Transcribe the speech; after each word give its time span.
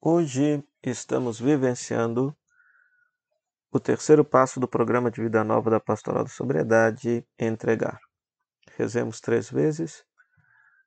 Hoje 0.00 0.62
estamos 0.80 1.40
vivenciando 1.40 2.32
o 3.72 3.80
terceiro 3.80 4.24
passo 4.24 4.60
do 4.60 4.68
programa 4.68 5.10
de 5.10 5.20
vida 5.20 5.42
nova 5.42 5.70
da 5.70 5.80
Pastoral 5.80 6.22
da 6.22 6.30
Sobriedade, 6.30 7.26
entregar. 7.36 7.98
Rezemos 8.76 9.20
três 9.20 9.50
vezes. 9.50 10.04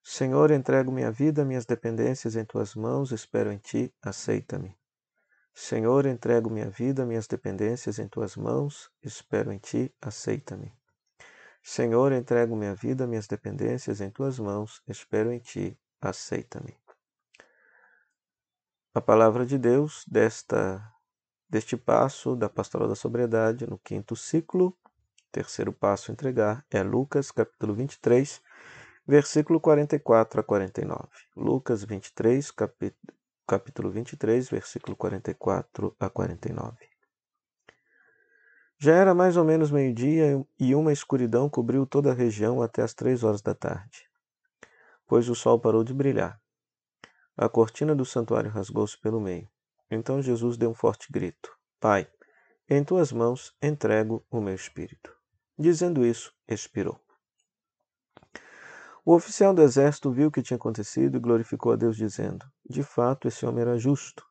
Senhor, 0.02 0.50
entrego 0.50 0.94
minha 0.94 1.12
vida, 1.12 1.44
minhas 1.44 1.66
dependências 1.66 2.38
em 2.38 2.46
tuas 2.46 2.74
mãos, 2.74 3.12
espero 3.12 3.52
em 3.52 3.58
ti, 3.58 3.94
aceita-me. 4.02 4.78
Senhor, 5.54 6.06
entrego 6.06 6.50
minha 6.50 6.70
vida, 6.70 7.06
minhas 7.06 7.28
dependências 7.28 8.00
em 8.00 8.08
tuas 8.08 8.38
mãos, 8.38 8.90
espero 9.04 9.52
em 9.52 9.58
ti, 9.58 9.94
aceita-me. 10.02 10.72
Senhor, 11.62 12.14
entrego 12.14 12.56
minha 12.56 12.76
vida, 12.76 13.06
minhas 13.06 13.28
dependências 13.28 14.00
em 14.00 14.10
tuas 14.10 14.40
mãos, 14.40 14.82
espero 14.88 15.34
em 15.34 15.40
ti, 15.40 15.78
aceita-me. 16.00 16.81
A 18.94 19.00
palavra 19.00 19.46
de 19.46 19.58
Deus 19.58 20.04
desta 20.06 20.86
deste 21.50 21.78
passo 21.78 22.36
da 22.36 22.50
pastoral 22.50 22.90
da 22.90 22.96
sobriedade 22.96 23.66
no 23.66 23.78
quinto 23.78 24.18
ciclo, 24.18 24.78
terceiro 25.32 25.72
passo 25.72 26.12
a 26.12 26.14
entregar, 26.14 26.66
é 26.70 26.84
Lucas 26.84 27.32
capítulo 27.32 27.74
23, 27.74 28.42
versículo 29.08 29.62
44 29.62 30.42
a 30.42 30.44
49. 30.44 31.08
Lucas 31.38 31.86
23, 31.86 32.52
capítulo 33.48 33.92
23, 33.92 34.50
versículo 34.50 34.98
44 34.98 35.96
a 35.98 36.10
49. 36.10 36.76
Já 38.78 38.96
era 38.96 39.16
mais 39.16 39.38
ou 39.38 39.46
menos 39.46 39.72
meio-dia 39.72 40.46
e 40.60 40.76
uma 40.76 40.92
escuridão 40.92 41.50
cobriu 41.50 41.86
toda 41.86 42.12
a 42.12 42.14
região 42.14 42.62
até 42.62 42.82
as 42.82 42.94
três 42.94 43.24
horas 43.24 43.42
da 43.42 43.56
tarde, 43.56 44.10
pois 45.08 45.30
o 45.30 45.36
sol 45.36 45.62
parou 45.62 45.82
de 45.82 45.94
brilhar. 45.94 46.41
A 47.42 47.50
cortina 47.50 47.96
do 47.96 48.06
santuário 48.06 48.52
rasgou-se 48.52 48.96
pelo 48.96 49.20
meio. 49.20 49.50
Então 49.90 50.22
Jesus 50.22 50.58
deu 50.58 50.70
um 50.70 50.76
forte 50.76 51.12
grito: 51.12 51.52
Pai, 51.80 52.08
em 52.70 52.84
tuas 52.84 53.12
mãos 53.12 53.52
entrego 53.60 54.24
o 54.30 54.40
meu 54.40 54.54
espírito. 54.54 55.12
Dizendo 55.58 56.06
isso, 56.06 56.32
expirou. 56.48 57.02
O 59.04 59.16
oficial 59.16 59.56
do 59.56 59.64
exército 59.64 60.12
viu 60.12 60.28
o 60.28 60.32
que 60.32 60.44
tinha 60.44 60.56
acontecido 60.56 61.18
e 61.18 61.20
glorificou 61.20 61.72
a 61.72 61.76
Deus, 61.76 61.98
dizendo: 61.98 62.46
De 62.70 62.84
fato, 62.84 63.28
esse 63.28 63.44
homem 63.44 63.64
era 63.64 63.76
justo. 63.76 64.24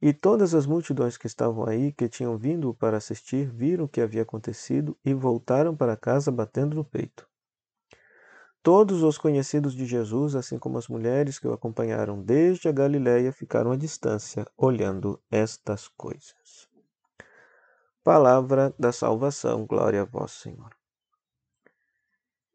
E 0.00 0.12
todas 0.12 0.54
as 0.54 0.66
multidões 0.66 1.16
que 1.16 1.26
estavam 1.26 1.68
aí, 1.68 1.90
que 1.90 2.08
tinham 2.08 2.38
vindo 2.38 2.72
para 2.74 2.98
assistir, 2.98 3.50
viram 3.50 3.86
o 3.86 3.88
que 3.88 4.00
havia 4.00 4.22
acontecido 4.22 4.96
e 5.04 5.12
voltaram 5.12 5.74
para 5.74 5.96
casa 5.96 6.30
batendo 6.30 6.76
no 6.76 6.84
peito. 6.84 7.28
Todos 8.62 9.02
os 9.02 9.18
conhecidos 9.18 9.74
de 9.74 9.84
Jesus, 9.84 10.36
assim 10.36 10.56
como 10.56 10.78
as 10.78 10.86
mulheres 10.86 11.36
que 11.36 11.48
o 11.48 11.52
acompanharam 11.52 12.22
desde 12.22 12.68
a 12.68 12.72
Galiléia, 12.72 13.32
ficaram 13.32 13.72
à 13.72 13.76
distância, 13.76 14.46
olhando 14.56 15.20
estas 15.28 15.88
coisas. 15.88 16.68
Palavra 18.04 18.72
da 18.78 18.92
salvação, 18.92 19.66
glória 19.66 20.02
a 20.02 20.04
vós, 20.04 20.30
Senhor. 20.30 20.70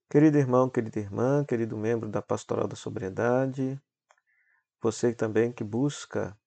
Querido 0.10 0.38
irmão, 0.38 0.70
querida 0.70 0.98
irmã, 0.98 1.44
querido 1.44 1.76
membro 1.76 2.08
da 2.08 2.22
Pastoral 2.22 2.70
da 2.70 2.78
Sobriedade, 2.78 3.78
você 4.82 5.14
também 5.14 5.52
que 5.52 5.66
busca 5.66 6.38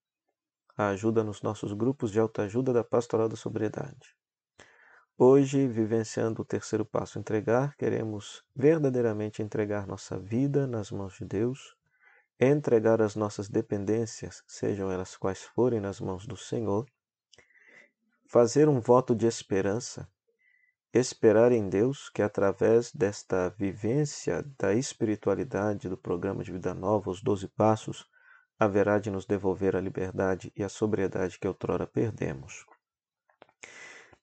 a 0.75 0.89
ajuda 0.89 1.23
nos 1.23 1.43
nossos 1.43 1.75
grupos 1.75 2.11
de 2.11 2.19
autoajuda 2.19 2.73
da 2.73 2.83
Pastoral 2.83 3.29
da 3.29 3.37
Sobriedade. 3.37 4.20
Hoje, 5.23 5.69
vivenciando 5.69 6.41
o 6.41 6.45
terceiro 6.47 6.83
passo, 6.83 7.19
entregar, 7.19 7.77
queremos 7.77 8.43
verdadeiramente 8.57 9.43
entregar 9.43 9.87
nossa 9.87 10.19
vida 10.19 10.67
nas 10.67 10.91
mãos 10.91 11.19
de 11.19 11.27
Deus, 11.27 11.77
entregar 12.41 13.03
as 13.03 13.15
nossas 13.15 13.47
dependências, 13.47 14.43
sejam 14.47 14.91
elas 14.91 15.19
quais 15.19 15.43
forem, 15.43 15.79
nas 15.79 16.01
mãos 16.01 16.27
do 16.27 16.39
Senhor, 16.39 16.87
fazer 18.25 18.67
um 18.67 18.81
voto 18.81 19.15
de 19.15 19.27
esperança, 19.27 20.09
esperar 20.91 21.53
em 21.53 21.69
Deus 21.69 22.09
que 22.09 22.23
através 22.23 22.91
desta 22.91 23.51
vivência 23.51 24.43
da 24.59 24.73
espiritualidade 24.73 25.87
do 25.91 25.99
programa 25.99 26.43
de 26.43 26.51
vida 26.51 26.73
nova, 26.73 27.11
os 27.11 27.23
doze 27.23 27.47
passos, 27.47 28.07
haverá 28.59 28.99
de 28.99 29.11
nos 29.11 29.27
devolver 29.27 29.77
a 29.77 29.83
liberdade 29.83 30.51
e 30.57 30.65
a 30.65 30.69
sobriedade 30.71 31.39
que 31.39 31.47
outrora 31.47 31.87
perdemos 31.87 32.65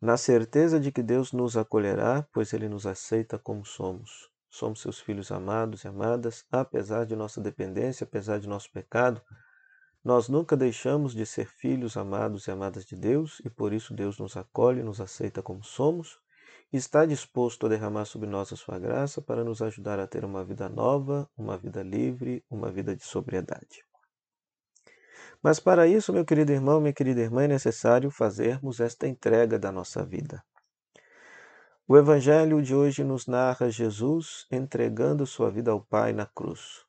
na 0.02 0.16
certeza 0.16 0.80
de 0.80 0.92
que 0.92 1.02
Deus 1.02 1.32
nos 1.34 1.58
acolherá, 1.58 2.28
pois 2.32 2.54
Ele 2.54 2.70
nos 2.70 2.86
aceita 2.86 3.40
como 3.40 3.66
somos. 3.66 4.30
Somos 4.50 4.82
seus 4.82 5.00
filhos 5.00 5.32
amados 5.32 5.84
e 5.84 5.88
amadas, 5.88 6.46
apesar 6.52 7.06
de 7.06 7.16
nossa 7.16 7.42
dependência, 7.42 8.04
apesar 8.04 8.40
de 8.40 8.48
nosso 8.48 8.72
pecado. 8.72 9.22
Nós 10.04 10.30
nunca 10.30 10.56
deixamos 10.56 11.14
de 11.14 11.26
ser 11.26 11.48
filhos 11.48 11.98
amados 11.98 12.48
e 12.48 12.52
amadas 12.52 12.86
de 12.86 12.96
Deus 12.96 13.42
e 13.44 13.50
por 13.50 13.74
isso 13.74 13.94
Deus 13.94 14.20
nos 14.20 14.38
acolhe, 14.38 14.84
nos 14.84 15.02
aceita 15.02 15.42
como 15.42 15.64
somos 15.64 16.20
e 16.72 16.78
está 16.78 17.06
disposto 17.06 17.66
a 17.66 17.70
derramar 17.70 18.06
sobre 18.06 18.30
nós 18.30 18.54
a 18.54 18.56
sua 18.56 18.78
graça 18.78 19.22
para 19.22 19.44
nos 19.44 19.62
ajudar 19.62 20.00
a 20.00 20.08
ter 20.08 20.24
uma 20.24 20.46
vida 20.46 20.70
nova, 20.70 21.30
uma 21.36 21.58
vida 21.58 21.82
livre, 21.82 22.44
uma 22.50 22.72
vida 22.72 22.96
de 22.96 23.04
sobriedade. 23.04 23.87
Mas 25.42 25.60
para 25.60 25.88
isso, 25.88 26.12
meu 26.12 26.26
querido 26.26 26.52
irmão, 26.52 26.82
minha 26.82 26.94
querida 26.94 27.22
irmã, 27.22 27.44
é 27.44 27.48
necessário 27.48 28.10
fazermos 28.10 28.80
esta 28.80 29.08
entrega 29.08 29.60
da 29.60 29.72
nossa 29.72 30.04
vida. 30.04 30.44
O 31.88 31.96
Evangelho 31.96 32.62
de 32.62 32.76
hoje 32.76 33.04
nos 33.04 33.28
narra 33.28 33.70
Jesus 33.70 34.46
entregando 34.52 35.26
sua 35.26 35.50
vida 35.50 35.72
ao 35.72 35.80
Pai 35.80 36.12
na 36.12 36.26
cruz. 36.26 36.86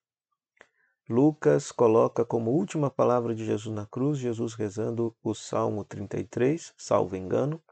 Lucas 1.09 1.73
coloca 1.73 2.25
como 2.25 2.51
última 2.51 2.91
palavra 2.91 3.35
de 3.35 3.45
Jesus 3.45 3.75
na 3.75 3.87
cruz, 3.87 4.19
Jesus 4.19 4.55
rezando 4.55 5.17
o 5.23 5.35
Salmo 5.35 5.85
33, 5.85 6.75
salvo 6.77 7.17
engano, 7.17 7.63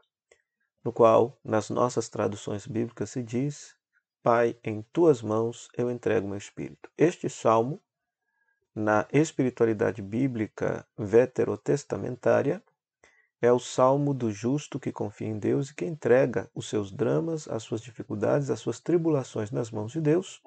no 0.83 0.91
qual, 0.93 1.37
nas 1.43 1.69
nossas 1.69 2.07
traduções 2.07 2.65
bíblicas, 2.65 3.09
se 3.09 3.21
diz: 3.21 3.75
Pai, 4.23 4.57
em 4.63 4.81
tuas 4.93 5.21
mãos 5.21 5.67
eu 5.77 5.91
entrego 5.91 6.27
meu 6.27 6.37
espírito. 6.37 6.89
Este 6.97 7.29
salmo 7.29 7.81
na 8.77 9.07
espiritualidade 9.11 10.03
bíblica 10.03 10.85
veterotestamentária, 10.95 12.61
é 13.41 13.51
o 13.51 13.57
salmo 13.57 14.13
do 14.13 14.31
justo 14.31 14.79
que 14.79 14.91
confia 14.91 15.29
em 15.29 15.39
Deus 15.39 15.69
e 15.69 15.75
que 15.75 15.83
entrega 15.83 16.47
os 16.53 16.69
seus 16.69 16.91
dramas, 16.91 17.47
as 17.47 17.63
suas 17.63 17.81
dificuldades, 17.81 18.51
as 18.51 18.59
suas 18.59 18.79
tribulações 18.79 19.49
nas 19.49 19.71
mãos 19.71 19.93
de 19.93 19.99
Deus, 19.99 20.43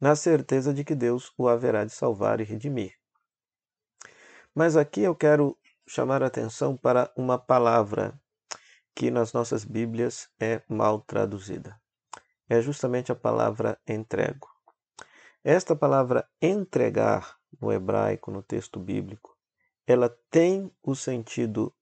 na 0.00 0.16
certeza 0.16 0.74
de 0.74 0.82
que 0.82 0.96
Deus 0.96 1.32
o 1.38 1.46
haverá 1.46 1.84
de 1.84 1.92
salvar 1.92 2.40
e 2.40 2.44
redimir. 2.44 2.96
Mas 4.52 4.76
aqui 4.76 5.02
eu 5.02 5.14
quero 5.14 5.56
chamar 5.86 6.24
a 6.24 6.26
atenção 6.26 6.76
para 6.76 7.08
uma 7.16 7.38
palavra 7.38 8.20
que 8.96 9.12
nas 9.12 9.32
nossas 9.32 9.64
Bíblias 9.64 10.28
é 10.40 10.60
mal 10.68 11.00
traduzida. 11.02 11.80
É 12.48 12.60
justamente 12.60 13.12
a 13.12 13.14
palavra 13.14 13.78
entrego. 13.86 14.48
Esta 15.42 15.74
palavra 15.74 16.28
entregar 16.40 17.38
no 17.58 17.72
hebraico, 17.72 18.30
no 18.30 18.42
texto 18.42 18.78
bíblico, 18.78 19.34
ela 19.86 20.08
tem 20.30 20.70
o 20.82 20.94
sentido 20.94 21.74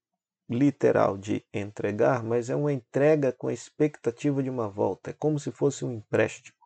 literal 0.48 1.18
de 1.18 1.44
entregar, 1.52 2.22
mas 2.22 2.48
é 2.48 2.54
uma 2.56 2.72
entrega 2.72 3.32
com 3.32 3.48
a 3.48 3.52
expectativa 3.52 4.42
de 4.42 4.48
uma 4.48 4.68
volta, 4.68 5.10
é 5.10 5.12
como 5.12 5.40
se 5.40 5.50
fosse 5.50 5.84
um 5.84 5.92
empréstimo. 5.92 6.56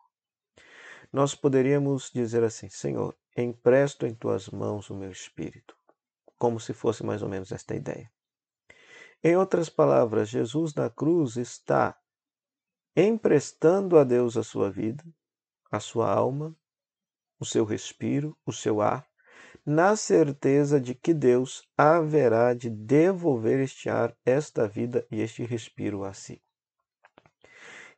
Nós 1.11 1.33
poderíamos 1.33 2.11
dizer 2.13 2.43
assim: 2.43 2.69
Senhor, 2.69 3.15
empresto 3.35 4.05
em 4.05 4.13
tuas 4.13 4.49
mãos 4.49 4.89
o 4.91 4.95
meu 4.95 5.11
espírito, 5.11 5.75
como 6.37 6.59
se 6.59 6.73
fosse 6.73 7.03
mais 7.03 7.23
ou 7.23 7.29
menos 7.29 7.51
esta 7.51 7.75
ideia. 7.75 8.11
Em 9.23 9.35
outras 9.35 9.67
palavras, 9.67 10.29
Jesus 10.29 10.75
na 10.75 10.89
cruz 10.89 11.37
está 11.37 11.97
emprestando 12.95 13.97
a 13.97 14.03
Deus 14.03 14.37
a 14.37 14.43
sua 14.43 14.69
vida, 14.69 15.03
a 15.71 15.79
sua 15.79 16.11
alma, 16.11 16.55
o 17.43 17.45
seu 17.45 17.65
respiro, 17.65 18.37
o 18.45 18.53
seu 18.53 18.81
ar, 18.81 19.05
na 19.65 19.97
certeza 19.97 20.79
de 20.79 20.95
que 20.95 21.13
Deus 21.13 21.61
haverá 21.77 22.53
de 22.53 22.69
devolver 22.69 23.59
este 23.59 23.89
ar, 23.89 24.15
esta 24.25 24.65
vida 24.65 25.05
e 25.11 25.19
este 25.19 25.43
respiro 25.43 26.05
a 26.05 26.13
si. 26.13 26.41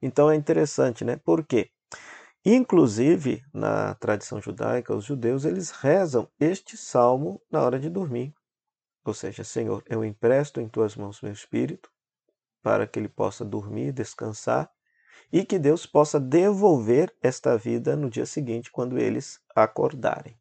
Então 0.01 0.31
é 0.31 0.35
interessante, 0.35 1.05
né? 1.05 1.15
Por 1.17 1.45
quê? 1.45 1.69
Inclusive, 2.43 3.43
na 3.53 3.93
tradição 3.95 4.41
judaica, 4.41 4.95
os 4.95 5.05
judeus 5.05 5.45
eles 5.45 5.69
rezam 5.69 6.27
este 6.39 6.75
salmo 6.75 7.39
na 7.51 7.61
hora 7.61 7.79
de 7.79 7.89
dormir. 7.89 8.33
Ou 9.03 9.13
seja, 9.13 9.43
Senhor, 9.43 9.83
eu 9.87 10.03
empresto 10.03 10.59
em 10.59 10.67
tuas 10.67 10.95
mãos 10.95 11.21
meu 11.21 11.31
espírito 11.31 11.91
para 12.63 12.87
que 12.87 12.97
ele 12.97 13.09
possa 13.09 13.45
dormir, 13.45 13.91
descansar 13.91 14.71
e 15.31 15.45
que 15.45 15.59
Deus 15.59 15.85
possa 15.85 16.19
devolver 16.19 17.13
esta 17.21 17.57
vida 17.57 17.95
no 17.95 18.09
dia 18.09 18.25
seguinte, 18.25 18.71
quando 18.71 18.97
eles 18.97 19.39
acordarem. 19.55 20.37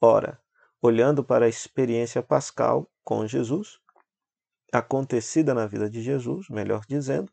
Ora, 0.00 0.40
olhando 0.80 1.24
para 1.24 1.46
a 1.46 1.48
experiência 1.48 2.22
pascal 2.22 2.90
com 3.02 3.26
Jesus, 3.26 3.80
acontecida 4.72 5.54
na 5.54 5.66
vida 5.66 5.88
de 5.88 6.02
Jesus, 6.02 6.48
melhor 6.48 6.84
dizendo, 6.86 7.32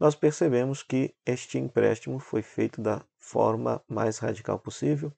nós 0.00 0.16
percebemos 0.16 0.82
que 0.82 1.14
este 1.24 1.58
empréstimo 1.58 2.18
foi 2.18 2.42
feito 2.42 2.80
da 2.80 3.04
forma 3.18 3.80
mais 3.86 4.18
radical 4.18 4.58
possível, 4.58 5.12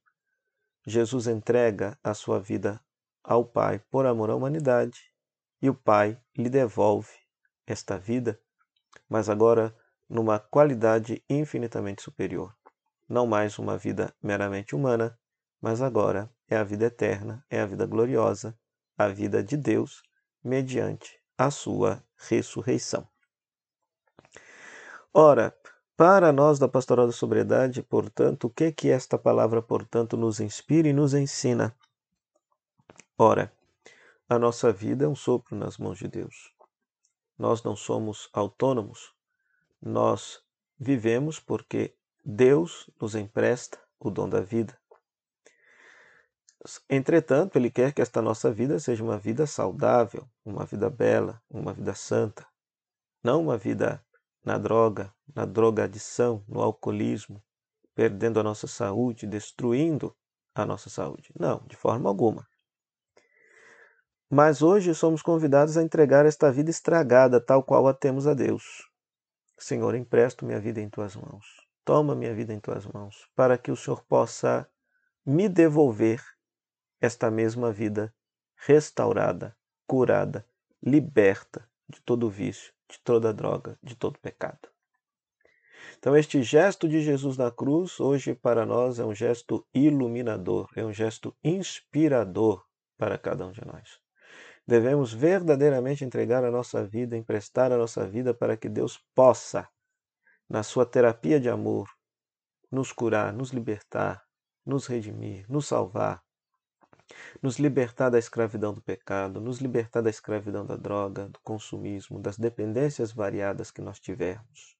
Jesus 0.87 1.27
entrega 1.27 1.99
a 2.05 2.13
sua 2.13 2.39
vida 2.39 2.79
ao 3.23 3.43
Pai 3.43 3.79
por 3.91 4.05
amor 4.05 4.29
à 4.29 4.37
humanidade 4.37 5.11
e 5.63 5.71
o 5.71 5.75
Pai 5.75 6.21
lhe 6.37 6.51
devolve 6.51 7.11
esta 7.67 7.97
vida, 7.97 8.39
mas 9.09 9.31
agora 9.31 9.75
numa 10.09 10.39
qualidade 10.39 11.23
infinitamente 11.29 12.03
superior. 12.03 12.55
Não 13.09 13.27
mais 13.27 13.59
uma 13.59 13.77
vida 13.77 14.15
meramente 14.23 14.75
humana, 14.75 15.19
mas 15.61 15.81
agora 15.81 16.31
é 16.49 16.57
a 16.57 16.65
vida 16.65 16.87
eterna, 16.87 17.45
é 17.51 17.61
a 17.61 17.67
vida 17.67 17.87
gloriosa, 17.87 18.57
a 18.97 19.09
vida 19.09 19.43
de 19.43 19.57
Deus 19.57 20.03
mediante 20.43 21.19
a 21.37 21.51
sua 21.51 22.03
ressurreição. 22.17 23.09
Ora, 25.13 25.57
para 25.97 26.33
nós 26.33 26.59
da 26.59 26.69
Pastoral 26.69 27.07
da 27.07 27.13
Sobriedade, 27.13 27.83
portanto, 27.83 28.49
o 28.49 28.51
que 28.51 28.73
que 28.73 28.91
esta 28.91 29.17
palavra, 29.17 29.63
portanto, 29.63 30.17
nos 30.17 30.41
inspira 30.41 30.89
e 30.89 30.93
nos 30.93 31.15
ensina? 31.15 31.75
Ora, 33.17 33.53
a 34.29 34.39
nossa 34.39 34.73
vida 34.73 35.05
é 35.05 35.09
um 35.09 35.15
sopro 35.15 35.55
nas 35.55 35.79
mãos 35.79 35.99
de 35.99 36.09
Deus. 36.09 36.53
Nós 37.39 37.63
não 37.63 37.77
somos 37.77 38.29
autônomos. 38.33 39.15
Nós 39.87 40.43
vivemos 40.79 41.39
porque 41.39 41.95
Deus 42.25 42.89
nos 42.99 43.15
empresta 43.15 43.79
o 44.01 44.11
dom 44.11 44.27
da 44.27 44.41
vida. 44.41 44.75
Entretanto, 46.89 47.57
Ele 47.57 47.71
quer 47.71 47.93
que 47.93 48.01
esta 48.01 48.23
nossa 48.23 48.51
vida 48.51 48.79
seja 48.79 49.05
uma 49.05 49.19
vida 49.19 49.47
saudável, 49.47 50.27
uma 50.43 50.65
vida 50.65 50.89
bela, 50.89 51.43
uma 51.51 51.75
vida 51.75 51.95
santa, 51.95 52.47
não 53.23 53.43
uma 53.43 53.59
vida 53.59 54.03
na 54.43 54.57
droga, 54.57 55.13
na 55.35 55.45
drogadição, 55.45 56.43
no 56.49 56.63
alcoolismo, 56.63 57.45
perdendo 57.95 58.41
a 58.41 58.43
nossa 58.43 58.67
saúde, 58.67 59.27
destruindo 59.27 60.17
a 60.55 60.65
nossa 60.65 60.89
saúde. 60.89 61.31
Não, 61.39 61.63
de 61.67 61.77
forma 61.77 62.09
alguma. 62.09 62.49
Mas 64.31 64.63
hoje 64.63 64.95
somos 64.95 65.21
convidados 65.21 65.77
a 65.77 65.83
entregar 65.83 66.25
esta 66.25 66.51
vida 66.51 66.71
estragada, 66.71 67.39
tal 67.39 67.63
qual 67.63 67.87
a 67.87 67.93
temos 67.93 68.27
a 68.27 68.33
Deus. 68.33 68.94
Senhor, 69.57 69.95
empresto 69.95 70.45
minha 70.45 70.61
vida 70.61 70.81
em 70.81 70.89
tuas 70.89 71.17
mãos. 71.17 71.45
Toma 71.85 72.15
minha 72.15 72.35
vida 72.35 72.53
em 72.53 72.61
tuas 72.61 72.87
mãos, 72.87 73.29
para 73.35 73.59
que 73.59 73.71
o 73.71 73.77
Senhor 73.77 74.03
possa 74.05 74.69
me 75.25 75.49
devolver 75.49 76.23
esta 77.01 77.31
mesma 77.31 77.73
vida 77.73 78.15
restaurada, 78.57 79.57
curada, 79.87 80.47
liberta 80.83 81.69
de 81.89 82.01
todo 82.01 82.31
vício, 82.31 82.73
de 82.89 82.99
toda 83.01 83.33
droga, 83.33 83.79
de 83.83 83.95
todo 83.95 84.19
pecado. 84.19 84.69
Então, 85.99 86.17
este 86.17 86.43
gesto 86.43 86.89
de 86.89 87.01
Jesus 87.01 87.37
na 87.37 87.51
cruz, 87.51 88.01
hoje 88.01 88.35
para 88.35 88.67
nós, 88.67 88.99
é 88.99 89.05
um 89.05 89.15
gesto 89.15 89.67
iluminador, 89.75 90.71
é 90.77 90.85
um 90.85 90.93
gesto 90.93 91.35
inspirador 91.43 92.67
para 92.97 93.19
cada 93.19 93.47
um 93.47 93.53
de 93.53 93.65
nós. 93.65 94.04
Devemos 94.67 95.13
verdadeiramente 95.13 96.05
entregar 96.05 96.43
a 96.43 96.51
nossa 96.51 96.87
vida, 96.87 97.17
emprestar 97.17 97.71
a 97.71 97.77
nossa 97.77 98.07
vida 98.07 98.33
para 98.33 98.57
que 98.57 98.69
Deus 98.69 98.99
possa, 99.15 99.69
na 100.49 100.63
sua 100.63 100.87
terapia 100.87 101.39
de 101.39 101.51
amor, 101.51 101.89
nos 102.71 102.91
curar, 102.91 103.33
nos 103.33 103.51
libertar, 103.51 104.25
nos 104.65 104.87
redimir, 104.87 105.45
nos 105.51 105.67
salvar, 105.67 106.23
nos 107.43 107.59
libertar 107.59 108.09
da 108.09 108.19
escravidão 108.19 108.73
do 108.73 108.81
pecado, 108.81 109.41
nos 109.41 109.59
libertar 109.59 110.01
da 110.01 110.09
escravidão 110.09 110.65
da 110.65 110.77
droga, 110.77 111.29
do 111.29 111.39
consumismo, 111.41 112.19
das 112.19 112.39
dependências 112.39 113.13
variadas 113.13 113.71
que 113.71 113.83
nós 113.83 114.01
tivermos. 114.01 114.77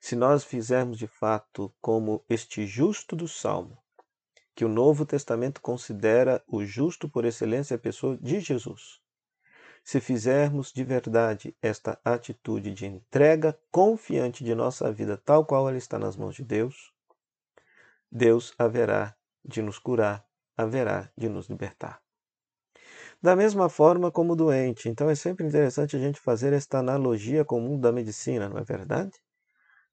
Se 0.00 0.16
nós 0.16 0.44
fizermos 0.44 0.98
de 0.98 1.06
fato 1.06 1.72
como 1.80 2.24
este 2.28 2.66
justo 2.66 3.14
do 3.14 3.28
Salmo, 3.28 3.78
que 4.58 4.64
o 4.64 4.68
Novo 4.68 5.06
Testamento 5.06 5.60
considera 5.60 6.42
o 6.48 6.64
justo 6.64 7.08
por 7.08 7.24
excelência 7.24 7.76
a 7.76 7.78
pessoa 7.78 8.18
de 8.20 8.40
Jesus, 8.40 9.00
se 9.84 10.00
fizermos 10.00 10.72
de 10.72 10.82
verdade 10.82 11.56
esta 11.62 11.96
atitude 12.04 12.74
de 12.74 12.84
entrega 12.84 13.56
confiante 13.70 14.42
de 14.42 14.56
nossa 14.56 14.90
vida, 14.90 15.16
tal 15.16 15.46
qual 15.46 15.68
ela 15.68 15.78
está 15.78 15.96
nas 15.96 16.16
mãos 16.16 16.34
de 16.34 16.42
Deus, 16.42 16.92
Deus 18.10 18.52
haverá 18.58 19.14
de 19.44 19.62
nos 19.62 19.78
curar 19.78 20.26
haverá 20.56 21.08
de 21.16 21.28
nos 21.28 21.48
libertar. 21.48 22.02
Da 23.22 23.36
mesma 23.36 23.68
forma 23.68 24.10
como 24.10 24.34
doente. 24.34 24.88
Então 24.88 25.08
é 25.08 25.14
sempre 25.14 25.46
interessante 25.46 25.94
a 25.94 26.00
gente 26.00 26.18
fazer 26.18 26.52
esta 26.52 26.80
analogia 26.80 27.44
com 27.44 27.58
o 27.58 27.62
mundo 27.62 27.82
da 27.82 27.92
medicina, 27.92 28.48
não 28.48 28.58
é 28.58 28.64
verdade? 28.64 29.12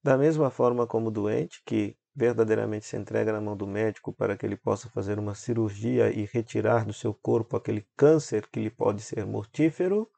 Da 0.02 0.18
mesma 0.18 0.50
forma 0.50 0.88
como 0.88 1.12
doente, 1.12 1.62
que 1.64 1.96
verdadeiramente 2.16 2.86
se 2.86 2.96
entrega 2.96 3.34
na 3.34 3.42
mão 3.42 3.58
do 3.58 3.68
médico 3.68 4.14
para 4.14 4.38
que 4.38 4.46
ele 4.46 4.56
possa 4.56 4.90
fazer 4.90 5.20
uma 5.20 5.36
cirurgia 5.36 6.10
e 6.10 6.26
retirar 6.26 6.86
do 6.86 6.94
seu 6.94 7.14
corpo 7.14 7.58
aquele 7.58 7.86
câncer 7.98 8.48
que 8.48 8.60
lhe 8.60 8.70
pode 8.70 9.02
ser 9.02 9.26
mortífero, 9.26 10.10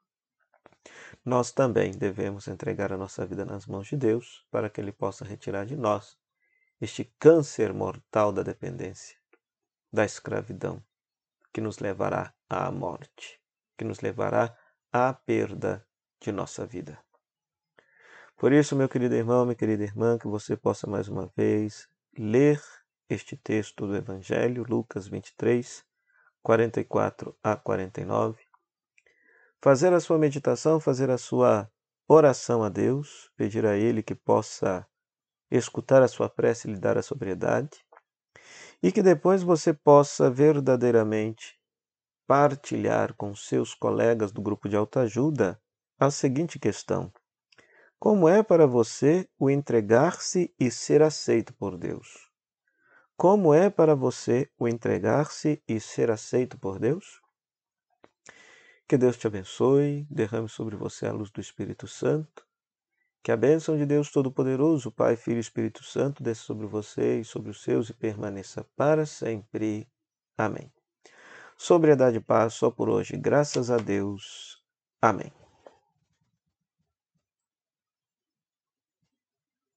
nós 1.26 1.52
também 1.52 1.92
devemos 1.92 2.48
entregar 2.48 2.94
a 2.94 2.98
nossa 2.98 3.26
vida 3.26 3.44
nas 3.44 3.66
mãos 3.66 3.88
de 3.88 3.98
Deus 3.98 4.46
para 4.52 4.70
que 4.70 4.80
ele 4.80 4.92
possa 4.92 5.26
retirar 5.26 5.66
de 5.66 5.76
nós 5.76 6.18
este 6.80 7.04
câncer 7.20 7.74
mortal 7.74 8.32
da 8.32 8.44
dependência 8.44 9.18
da 9.92 10.06
escravidão, 10.06 10.84
que 11.52 11.62
nos 11.62 11.80
levará 11.80 12.34
à 12.50 12.70
morte, 12.72 13.42
que 13.78 13.84
nos 13.84 14.02
levará 14.02 14.56
à 14.92 15.14
perda 15.14 15.86
de 16.20 16.32
nossa 16.32 16.66
vida. 16.66 17.07
Por 18.38 18.54
isso, 18.54 18.76
meu 18.76 18.88
querido 18.88 19.16
irmão, 19.16 19.46
minha 19.46 19.56
querida 19.56 19.84
irmã, 19.84 20.16
que 20.16 20.28
você 20.28 20.56
possa 20.56 20.86
mais 20.86 21.08
uma 21.08 21.26
vez 21.36 21.90
ler 22.16 22.62
este 23.10 23.36
texto 23.36 23.88
do 23.88 23.96
Evangelho, 23.96 24.64
Lucas 24.70 25.08
23, 25.08 25.84
44 26.44 27.36
a 27.42 27.56
49, 27.56 28.40
fazer 29.60 29.92
a 29.92 30.00
sua 30.00 30.20
meditação, 30.20 30.80
fazer 30.80 31.10
a 31.10 31.18
sua 31.18 31.68
oração 32.08 32.62
a 32.62 32.70
Deus, 32.70 33.32
pedir 33.36 33.66
a 33.66 33.76
Ele 33.76 34.04
que 34.04 34.14
possa 34.14 34.86
escutar 35.50 36.04
a 36.04 36.08
sua 36.08 36.30
prece 36.30 36.68
e 36.68 36.74
lhe 36.74 36.80
dar 36.80 36.96
a 36.96 37.02
sobriedade, 37.02 37.84
e 38.84 38.92
que 38.92 39.02
depois 39.02 39.42
você 39.42 39.74
possa 39.74 40.30
verdadeiramente 40.30 41.60
partilhar 42.28 43.16
com 43.16 43.34
seus 43.34 43.74
colegas 43.74 44.32
do 44.32 44.44
grupo 44.44 44.70
de 44.70 44.76
autoajuda 44.76 45.60
a 46.00 46.12
seguinte 46.12 46.60
questão: 46.60 47.12
Como 48.00 48.30
é 48.30 48.44
para 48.44 48.68
você 48.68 49.28
o 49.40 49.50
entregar-se 49.50 50.54
e 50.60 50.70
ser 50.70 51.02
aceito 51.02 51.54
por 51.54 51.78
Deus? 51.78 52.30
Como 53.16 53.54
é 53.54 53.70
para 53.70 53.96
você 53.96 54.50
o 54.58 54.68
entregar-se 54.68 55.62
e 55.68 55.80
ser 55.80 56.12
aceito 56.12 56.58
por 56.58 56.80
Deus? 56.80 57.22
Que 58.88 58.98
Deus 58.98 59.18
te 59.18 59.28
abençoe, 59.28 60.08
derrame 60.10 60.48
sobre 60.48 60.76
você 60.76 61.08
a 61.08 61.12
luz 61.12 61.32
do 61.32 61.42
Espírito 61.42 61.88
Santo 61.88 62.48
que 63.28 63.32
a 63.34 63.36
bênção 63.36 63.76
de 63.76 63.86
Deus 63.86 64.10
Todo-Poderoso, 64.10 64.90
Pai, 64.90 65.18
Filho 65.18 65.36
e 65.36 65.42
Espírito 65.42 65.84
Santo, 65.84 66.24
desça 66.24 66.44
sobre 66.44 66.66
você 66.66 67.20
e 67.20 67.26
sobre 67.26 67.52
os 67.52 67.62
seus 67.62 67.90
e 67.90 67.94
permaneça 67.94 68.66
para 68.74 69.06
sempre. 69.06 69.86
Amém. 70.38 70.72
Sobriedade 71.58 72.16
e 72.16 72.22
paz 72.22 72.54
só 72.54 72.72
por 72.72 72.88
hoje. 72.88 73.18
Graças 73.18 73.70
a 73.70 73.76
Deus. 73.76 74.64
Amém. 75.02 75.37